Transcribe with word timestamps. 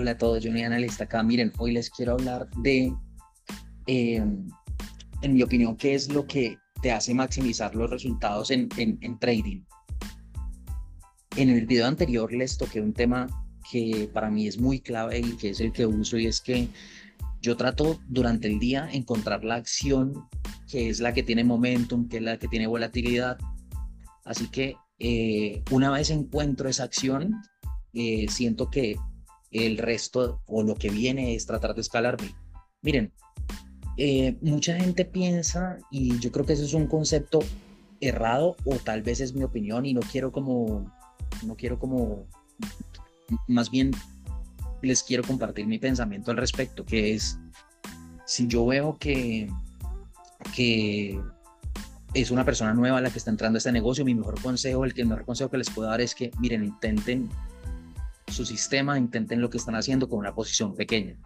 Hola 0.00 0.12
a 0.12 0.16
todos, 0.16 0.42
soy 0.42 0.62
analista 0.62 1.04
acá. 1.04 1.22
Miren, 1.22 1.52
hoy 1.58 1.72
les 1.72 1.90
quiero 1.90 2.12
hablar 2.12 2.48
de, 2.62 2.90
eh, 3.86 4.24
en 5.20 5.34
mi 5.34 5.42
opinión, 5.42 5.76
qué 5.76 5.94
es 5.94 6.10
lo 6.10 6.26
que 6.26 6.56
te 6.80 6.90
hace 6.90 7.12
maximizar 7.12 7.74
los 7.74 7.90
resultados 7.90 8.50
en, 8.50 8.70
en, 8.78 8.96
en 9.02 9.18
trading. 9.18 9.62
En 11.36 11.50
el 11.50 11.66
video 11.66 11.86
anterior 11.86 12.32
les 12.32 12.56
toqué 12.56 12.80
un 12.80 12.94
tema 12.94 13.26
que 13.70 14.08
para 14.10 14.30
mí 14.30 14.46
es 14.46 14.58
muy 14.58 14.80
clave 14.80 15.18
y 15.18 15.36
que 15.36 15.50
es 15.50 15.60
el 15.60 15.70
que 15.70 15.84
uso 15.84 16.16
y 16.16 16.28
es 16.28 16.40
que 16.40 16.68
yo 17.42 17.58
trato 17.58 18.00
durante 18.08 18.48
el 18.48 18.58
día 18.58 18.88
encontrar 18.90 19.44
la 19.44 19.56
acción 19.56 20.14
que 20.66 20.88
es 20.88 21.00
la 21.00 21.12
que 21.12 21.24
tiene 21.24 21.44
momentum, 21.44 22.08
que 22.08 22.16
es 22.16 22.22
la 22.22 22.38
que 22.38 22.48
tiene 22.48 22.66
volatilidad. 22.66 23.36
Así 24.24 24.48
que 24.48 24.76
eh, 24.98 25.62
una 25.70 25.90
vez 25.90 26.08
encuentro 26.08 26.70
esa 26.70 26.84
acción, 26.84 27.42
eh, 27.92 28.28
siento 28.30 28.70
que 28.70 28.96
el 29.50 29.78
resto 29.78 30.42
o 30.46 30.62
lo 30.62 30.74
que 30.74 30.90
viene 30.90 31.34
es 31.34 31.46
tratar 31.46 31.74
de 31.74 31.80
escalarme. 31.80 32.34
Miren, 32.82 33.12
eh, 33.96 34.36
mucha 34.40 34.76
gente 34.76 35.04
piensa, 35.04 35.78
y 35.90 36.18
yo 36.20 36.32
creo 36.32 36.46
que 36.46 36.54
eso 36.54 36.64
es 36.64 36.74
un 36.74 36.86
concepto 36.86 37.40
errado, 38.00 38.56
o 38.64 38.76
tal 38.76 39.02
vez 39.02 39.20
es 39.20 39.34
mi 39.34 39.42
opinión, 39.42 39.84
y 39.84 39.92
no 39.92 40.00
quiero 40.00 40.32
como, 40.32 40.90
no 41.44 41.56
quiero 41.56 41.78
como, 41.78 42.26
más 43.46 43.70
bien 43.70 43.90
les 44.82 45.02
quiero 45.02 45.22
compartir 45.22 45.66
mi 45.66 45.78
pensamiento 45.78 46.30
al 46.30 46.38
respecto, 46.38 46.84
que 46.84 47.14
es, 47.14 47.38
si 48.24 48.46
yo 48.46 48.64
veo 48.64 48.96
que, 48.98 49.50
que 50.54 51.20
es 52.14 52.30
una 52.30 52.44
persona 52.44 52.72
nueva 52.72 53.00
la 53.00 53.10
que 53.10 53.18
está 53.18 53.30
entrando 53.30 53.56
a 53.56 53.58
este 53.58 53.72
negocio, 53.72 54.04
mi 54.04 54.14
mejor 54.14 54.40
consejo, 54.40 54.84
el, 54.84 54.94
que, 54.94 55.02
el 55.02 55.08
mejor 55.08 55.26
consejo 55.26 55.50
que 55.50 55.58
les 55.58 55.70
puedo 55.70 55.88
dar 55.88 56.00
es 56.00 56.14
que, 56.14 56.30
miren, 56.38 56.64
intenten 56.64 57.28
su 58.30 58.46
sistema, 58.46 58.98
intenten 58.98 59.40
lo 59.40 59.50
que 59.50 59.58
están 59.58 59.74
haciendo 59.74 60.08
con 60.08 60.18
una 60.18 60.34
posición 60.34 60.74
pequeña. 60.74 61.18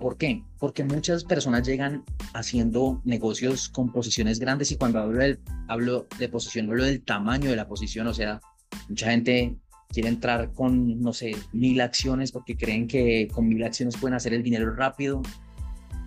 ¿Por 0.00 0.16
qué? 0.16 0.42
Porque 0.58 0.82
muchas 0.82 1.24
personas 1.24 1.66
llegan 1.66 2.04
haciendo 2.32 3.02
negocios 3.04 3.68
con 3.68 3.92
posiciones 3.92 4.38
grandes 4.38 4.72
y 4.72 4.76
cuando 4.76 4.98
hablo, 4.98 6.06
de 6.18 6.28
posición, 6.30 6.70
hablo 6.70 6.84
del 6.84 7.02
tamaño 7.02 7.50
de 7.50 7.56
la 7.56 7.68
posición, 7.68 8.06
o 8.06 8.14
sea, 8.14 8.40
mucha 8.88 9.10
gente 9.10 9.58
quiere 9.90 10.08
entrar 10.08 10.52
con, 10.54 11.00
no 11.02 11.12
sé, 11.12 11.36
mil 11.52 11.80
acciones 11.82 12.32
porque 12.32 12.56
creen 12.56 12.86
que 12.86 13.28
con 13.30 13.46
mil 13.46 13.62
acciones 13.62 13.96
pueden 13.98 14.14
hacer 14.14 14.32
el 14.32 14.42
dinero 14.42 14.74
rápido. 14.74 15.20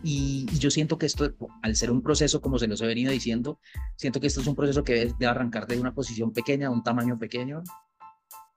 Y, 0.03 0.48
yo 0.58 0.72
siento 0.72 0.98
que 0.98 1.05
esto, 1.05 1.33
al 1.61 1.75
ser 1.75 1.92
un 1.92 2.02
proceso, 2.02 2.42
como 2.42 2.58
se 2.58 2.67
los 2.67 2.81
he 2.81 2.88
venido 2.88 3.11
diciendo, 3.11 3.59
siento 3.95 4.20
que 4.20 4.27
esto 4.27 4.42
es 4.42 4.48
un 4.48 4.55
proceso 4.55 4.83
que 4.83 4.94
debe, 5.05 5.25
arrancar 5.27 5.67
de 5.67 5.80
una 5.80 5.94
posición 5.94 6.33
pequeña, 6.33 6.70
un 6.70 6.83
tamaño 6.83 7.17
pequeño, 7.20 7.64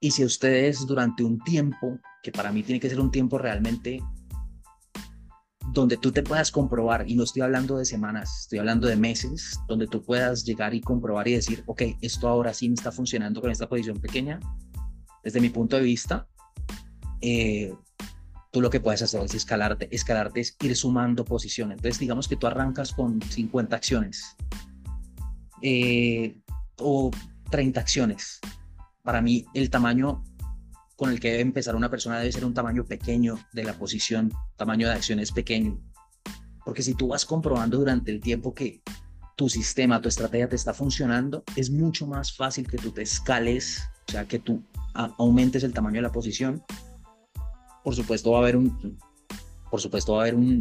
y 0.00 0.10
si 0.10 0.24
ustedes 0.24 0.86
durante 0.86 1.24
un 1.24 1.38
tiempo, 1.40 1.98
que 2.22 2.32
para 2.32 2.52
mí 2.52 2.62
tiene 2.62 2.80
que 2.80 2.88
ser 2.88 3.00
un 3.00 3.10
tiempo 3.10 3.38
realmente 3.38 4.00
donde 5.72 5.96
tú 5.96 6.10
te 6.12 6.22
puedas 6.22 6.50
comprobar, 6.50 7.08
y 7.08 7.14
no 7.14 7.24
estoy 7.24 7.42
hablando 7.42 7.76
de 7.76 7.84
semanas, 7.84 8.40
estoy 8.42 8.60
hablando 8.60 8.86
de 8.86 8.96
meses, 8.96 9.58
donde 9.68 9.86
tú 9.86 10.02
puedas 10.02 10.44
llegar 10.44 10.74
y 10.74 10.80
comprobar 10.80 11.28
y 11.28 11.34
decir, 11.34 11.64
ok, 11.66 11.82
esto 12.00 12.28
ahora 12.28 12.54
sí 12.54 12.68
me 12.68 12.74
está 12.74 12.92
funcionando 12.92 13.40
con 13.40 13.50
esta 13.50 13.68
posición 13.68 14.00
pequeña, 14.00 14.40
desde 15.22 15.40
mi 15.40 15.50
punto 15.50 15.76
de 15.76 15.82
vista, 15.82 16.26
eh, 17.20 17.74
tú 18.52 18.60
lo 18.60 18.70
que 18.70 18.80
puedes 18.80 19.02
hacer 19.02 19.22
es 19.22 19.34
escalarte, 19.34 19.88
escalarte 19.94 20.40
es 20.40 20.56
ir 20.62 20.74
sumando 20.76 21.24
posiciones. 21.24 21.76
Entonces, 21.78 21.98
digamos 21.98 22.28
que 22.28 22.36
tú 22.36 22.46
arrancas 22.46 22.92
con 22.92 23.20
50 23.20 23.76
acciones 23.76 24.36
eh, 25.62 26.40
o 26.78 27.10
30 27.50 27.80
acciones 27.80 28.40
para 29.06 29.22
mí 29.22 29.46
el 29.54 29.70
tamaño 29.70 30.24
con 30.96 31.10
el 31.10 31.20
que 31.20 31.30
debe 31.30 31.42
empezar 31.42 31.76
una 31.76 31.88
persona 31.88 32.18
debe 32.18 32.32
ser 32.32 32.44
un 32.44 32.54
tamaño 32.54 32.84
pequeño 32.84 33.38
de 33.52 33.62
la 33.62 33.74
posición, 33.74 34.32
tamaño 34.56 34.88
de 34.88 34.94
acción 34.94 35.20
es 35.20 35.30
pequeño. 35.30 35.80
Porque 36.64 36.82
si 36.82 36.94
tú 36.94 37.08
vas 37.08 37.24
comprobando 37.24 37.78
durante 37.78 38.10
el 38.10 38.20
tiempo 38.20 38.52
que 38.52 38.82
tu 39.36 39.48
sistema, 39.48 40.02
tu 40.02 40.08
estrategia 40.08 40.48
te 40.48 40.56
está 40.56 40.74
funcionando, 40.74 41.44
es 41.54 41.70
mucho 41.70 42.08
más 42.08 42.34
fácil 42.34 42.66
que 42.66 42.78
tú 42.78 42.90
te 42.90 43.02
escales, 43.02 43.84
o 44.08 44.12
sea, 44.12 44.26
que 44.26 44.40
tú 44.40 44.64
aumentes 44.94 45.62
el 45.62 45.72
tamaño 45.72 45.96
de 45.96 46.02
la 46.02 46.12
posición. 46.12 46.64
Por 47.84 47.94
supuesto 47.94 48.32
va 48.32 48.38
a 48.38 48.40
haber 48.40 48.56
un, 48.56 48.98
por 49.70 49.80
supuesto 49.80 50.14
va 50.14 50.18
a 50.18 50.22
haber 50.22 50.34
un, 50.34 50.58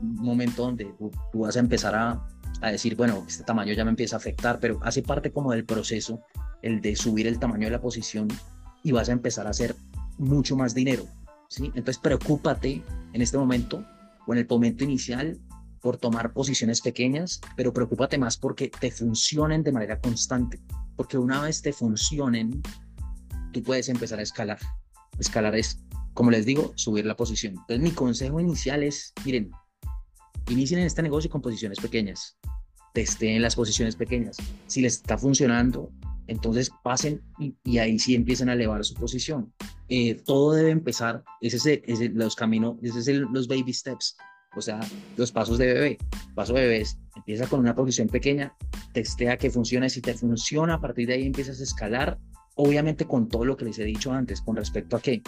momento 0.00 0.62
donde 0.62 0.86
tú, 0.98 1.12
tú, 1.30 1.40
vas 1.40 1.54
a 1.54 1.60
empezar 1.60 1.94
a, 1.94 2.26
a 2.60 2.70
decir, 2.72 2.96
bueno, 2.96 3.24
este 3.28 3.44
tamaño 3.44 3.72
ya 3.72 3.84
me 3.84 3.90
empieza 3.90 4.16
a 4.16 4.18
afectar, 4.18 4.58
pero 4.58 4.80
hace 4.82 5.02
parte 5.02 5.30
como 5.30 5.52
del 5.52 5.64
proceso 5.64 6.24
el 6.62 6.80
de 6.80 6.96
subir 6.96 7.26
el 7.26 7.38
tamaño 7.38 7.66
de 7.66 7.72
la 7.72 7.80
posición 7.80 8.28
y 8.82 8.92
vas 8.92 9.08
a 9.08 9.12
empezar 9.12 9.46
a 9.46 9.50
hacer 9.50 9.76
mucho 10.18 10.56
más 10.56 10.74
dinero. 10.74 11.06
¿sí? 11.48 11.66
Entonces, 11.74 11.98
preocúpate 11.98 12.82
en 13.12 13.22
este 13.22 13.36
momento 13.36 13.84
o 14.26 14.32
en 14.32 14.38
el 14.38 14.46
momento 14.48 14.84
inicial 14.84 15.38
por 15.80 15.96
tomar 15.96 16.32
posiciones 16.32 16.80
pequeñas, 16.80 17.40
pero 17.56 17.72
preocúpate 17.72 18.16
más 18.16 18.36
porque 18.36 18.68
te 18.68 18.90
funcionen 18.90 19.62
de 19.62 19.72
manera 19.72 20.00
constante. 20.00 20.60
Porque 20.96 21.18
una 21.18 21.42
vez 21.42 21.60
te 21.60 21.72
funcionen, 21.72 22.62
tú 23.52 23.62
puedes 23.62 23.88
empezar 23.88 24.20
a 24.20 24.22
escalar. 24.22 24.58
Escalar 25.18 25.56
es, 25.56 25.80
como 26.14 26.30
les 26.30 26.46
digo, 26.46 26.72
subir 26.76 27.04
la 27.04 27.16
posición. 27.16 27.54
Entonces, 27.54 27.80
mi 27.80 27.90
consejo 27.90 28.38
inicial 28.38 28.84
es, 28.84 29.12
miren, 29.24 29.50
inicien 30.48 30.80
en 30.80 30.86
este 30.86 31.02
negocio 31.02 31.30
con 31.30 31.42
posiciones 31.42 31.80
pequeñas. 31.80 32.38
Testeen 32.94 33.42
las 33.42 33.56
posiciones 33.56 33.96
pequeñas. 33.96 34.36
Si 34.66 34.82
les 34.82 34.96
está 34.96 35.18
funcionando, 35.18 35.90
entonces 36.26 36.70
pasen 36.82 37.22
y, 37.38 37.78
ahí 37.78 37.98
sí 37.98 38.14
empiezan 38.14 38.48
a 38.48 38.54
elevar 38.54 38.84
su 38.84 38.94
posición. 38.94 39.52
Eh, 39.88 40.14
todo 40.24 40.52
debe 40.52 40.70
empezar, 40.70 41.22
ese 41.40 41.82
es, 41.84 42.00
el, 42.00 42.14
los 42.14 42.36
caminos, 42.36 42.76
ese 42.82 42.98
es 42.98 43.08
los 43.08 43.48
baby 43.48 43.72
steps, 43.72 44.16
o 44.54 44.60
sea, 44.60 44.80
los 45.16 45.32
pasos 45.32 45.58
de 45.58 45.66
bebé. 45.66 45.98
Paso 46.34 46.54
de 46.54 46.62
bebé 46.62 46.84
empieza 47.16 47.46
con 47.46 47.60
una 47.60 47.74
posición 47.74 48.08
pequeña, 48.08 48.54
testea 48.92 49.36
que 49.36 49.50
funcione, 49.50 49.90
si 49.90 50.00
te 50.00 50.14
funciona, 50.14 50.74
a 50.74 50.80
partir 50.80 51.08
de 51.08 51.14
ahí 51.14 51.26
empiezas 51.26 51.60
a 51.60 51.64
escalar, 51.64 52.18
obviamente 52.54 53.06
con 53.06 53.28
todo 53.28 53.44
lo 53.44 53.56
que 53.56 53.64
les 53.64 53.78
he 53.78 53.84
dicho 53.84 54.12
antes, 54.12 54.40
con 54.40 54.56
respecto 54.56 54.96
a 54.96 55.00
que 55.00 55.22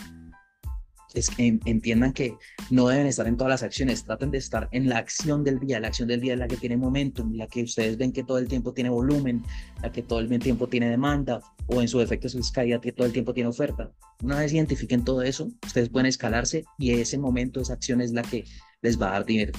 es 1.15 1.31
entiendan 1.39 2.13
que 2.13 2.37
no 2.71 2.89
deben 2.89 3.07
estar 3.07 3.27
en 3.27 3.37
todas 3.37 3.51
las 3.51 3.63
acciones, 3.63 4.05
traten 4.05 4.31
de 4.31 4.39
estar 4.39 4.69
en 4.73 4.89
la 4.89 4.99
acción 4.99 5.45
del 5.45 5.61
día, 5.61 5.81
la 5.81 5.89
acción 5.89 6.09
del 6.09 6.21
día 6.21 6.35
es 6.35 6.39
la 6.39 6.49
que 6.49 6.57
tiene 6.57 6.77
momentum, 6.77 7.33
la 7.35 7.47
que 7.47 7.63
ustedes 7.63 7.97
ven 7.97 8.13
que 8.13 8.25
todo 8.25 8.39
el 8.39 8.49
tiempo 8.49 8.75
tiene 8.75 8.91
volumen, 8.91 9.43
la 9.81 9.93
que 9.93 10.03
todo 10.03 10.19
el 10.19 10.29
tiempo 10.41 10.69
tiene 10.69 10.91
demanda, 10.91 11.41
o 11.67 11.81
en 11.81 11.89
su 11.89 11.99
defecto 12.01 12.27
es 12.27 12.51
caída 12.51 12.81
que 12.81 12.93
todo 12.93 13.07
el 13.07 13.13
tiempo 13.13 13.33
tiene 13.33 13.49
oferta. 13.49 13.93
Una 14.23 14.39
vez 14.39 14.53
identifiquen 14.53 15.05
todo 15.05 15.23
eso, 15.23 15.49
ustedes 15.65 15.89
pueden 15.89 16.07
escalarse 16.07 16.65
y 16.79 16.91
ese 16.91 17.17
momento, 17.17 17.61
esa 17.61 17.75
acción 17.75 18.01
es 18.01 18.13
la 18.13 18.23
que 18.23 18.45
les 18.83 19.01
va 19.01 19.09
a 19.09 19.13
dar 19.13 19.25
dinero. 19.25 19.53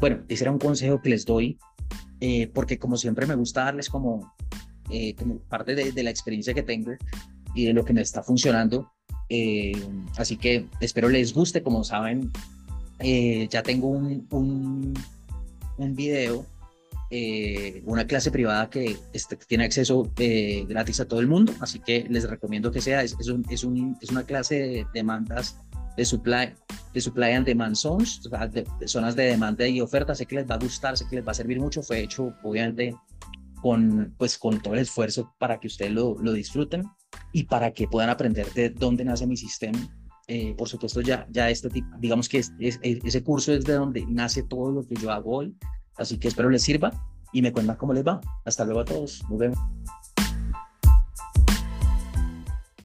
Bueno, 0.00 0.24
ese 0.28 0.44
era 0.44 0.50
un 0.50 0.58
consejo 0.58 1.00
que 1.00 1.10
les 1.10 1.24
doy, 1.24 1.58
eh, 2.20 2.48
porque 2.52 2.78
como 2.78 2.96
siempre 2.96 3.26
me 3.26 3.36
gusta 3.36 3.64
darles 3.64 3.88
como, 3.88 4.34
eh, 4.90 5.14
como 5.14 5.38
parte 5.42 5.74
de 5.74 6.02
la 6.02 6.10
experiencia 6.10 6.52
que 6.52 6.62
tengo 6.62 6.92
y 7.54 7.66
de 7.66 7.72
lo 7.72 7.84
que 7.84 7.92
me 7.92 8.00
está 8.00 8.22
funcionando, 8.22 8.90
eh, 9.30 9.72
así 10.16 10.36
que 10.36 10.66
espero 10.80 11.08
les 11.08 11.32
guste. 11.32 11.62
Como 11.62 11.84
saben, 11.84 12.30
eh, 12.98 13.48
ya 13.50 13.62
tengo 13.62 13.88
un, 13.88 14.26
un, 14.30 14.94
un 15.78 15.94
video, 15.94 16.44
eh, 17.10 17.82
una 17.86 18.06
clase 18.06 18.30
privada 18.30 18.68
que 18.68 18.96
este, 19.12 19.36
tiene 19.36 19.64
acceso 19.64 20.10
gratis 20.68 21.00
a 21.00 21.06
todo 21.06 21.20
el 21.20 21.28
mundo. 21.28 21.54
Así 21.60 21.78
que 21.78 22.06
les 22.10 22.28
recomiendo 22.28 22.70
que 22.70 22.80
sea. 22.80 23.02
Es, 23.02 23.16
es, 23.18 23.28
un, 23.28 23.46
es, 23.48 23.64
es 24.02 24.10
una 24.10 24.24
clase 24.24 24.54
de 24.56 24.86
demandas 24.92 25.56
de 25.96 26.04
supply, 26.04 26.52
de 26.92 27.00
supply 27.00 27.32
and 27.32 27.46
demand 27.46 27.76
zones, 27.76 28.20
zonas 28.86 29.16
de 29.16 29.22
demanda 29.24 29.66
y 29.66 29.80
oferta. 29.80 30.14
Sé 30.14 30.26
que 30.26 30.36
les 30.36 30.50
va 30.50 30.56
a 30.56 30.58
gustar, 30.58 30.96
sé 30.98 31.06
que 31.08 31.16
les 31.16 31.26
va 31.26 31.32
a 31.32 31.34
servir 31.34 31.60
mucho. 31.60 31.82
Fue 31.82 32.00
hecho, 32.00 32.34
obviamente, 32.42 32.96
con, 33.62 34.14
pues, 34.18 34.38
con 34.38 34.60
todo 34.60 34.74
el 34.74 34.80
esfuerzo 34.80 35.34
para 35.38 35.60
que 35.60 35.68
ustedes 35.68 35.92
lo, 35.92 36.16
lo 36.18 36.32
disfruten 36.32 36.84
y 37.32 37.44
para 37.44 37.72
que 37.72 37.88
puedan 37.88 38.10
aprender 38.10 38.52
de 38.52 38.70
dónde 38.70 39.04
nace 39.04 39.26
mi 39.26 39.36
sistema. 39.36 39.78
Eh, 40.26 40.54
por 40.56 40.68
supuesto, 40.68 41.00
ya, 41.00 41.26
ya 41.30 41.50
este 41.50 41.70
tipo, 41.70 41.88
digamos 41.98 42.28
que 42.28 42.38
es, 42.38 42.52
ese 42.60 43.24
curso 43.24 43.52
es 43.52 43.64
de 43.64 43.74
donde 43.74 44.06
nace 44.06 44.42
todo 44.44 44.70
lo 44.70 44.86
que 44.86 44.94
yo 44.94 45.10
hago 45.10 45.38
hoy, 45.38 45.56
así 45.96 46.18
que 46.18 46.28
espero 46.28 46.50
les 46.50 46.62
sirva 46.62 46.92
y 47.32 47.42
me 47.42 47.52
cuentan 47.52 47.76
cómo 47.76 47.92
les 47.92 48.06
va. 48.06 48.20
Hasta 48.44 48.64
luego 48.64 48.80
a 48.80 48.84
todos, 48.84 49.22
nos 49.28 49.38
vemos. 49.38 49.58